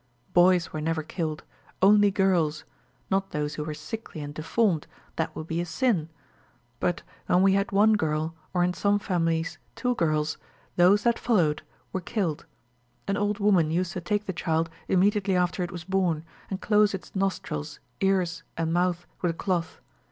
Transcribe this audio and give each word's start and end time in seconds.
Boys 0.33 0.73
were 0.73 0.81
never 0.81 1.03
killed 1.03 1.43
only 1.79 2.09
girls; 2.09 2.65
not 3.11 3.29
those 3.29 3.53
who 3.53 3.63
were 3.63 3.71
sickly 3.75 4.19
and 4.19 4.33
deformed 4.33 4.87
that 5.15 5.35
would 5.35 5.45
be 5.45 5.61
a 5.61 5.65
sin; 5.67 6.09
but, 6.79 7.03
when 7.27 7.43
we 7.43 7.53
had 7.53 7.71
one 7.71 7.93
girl, 7.93 8.33
or 8.51 8.63
in 8.63 8.73
some 8.73 8.97
families 8.97 9.59
two 9.75 9.93
girls, 9.93 10.39
those 10.75 11.03
that 11.03 11.19
followed 11.19 11.61
were 11.93 12.01
killed. 12.01 12.47
An 13.07 13.15
old 13.15 13.37
woman 13.37 13.69
used 13.69 13.93
to 13.93 14.01
take 14.01 14.25
the 14.25 14.33
child 14.33 14.71
immediately 14.87 15.35
after 15.35 15.61
it 15.61 15.69
was 15.71 15.83
born, 15.83 16.25
and 16.49 16.59
close 16.59 16.95
its 16.95 17.15
nostrils, 17.15 17.79
ears, 17.99 18.41
and 18.57 18.73
mouth 18.73 19.05
with 19.21 19.29
a 19.29 19.35
cloth. 19.35 19.81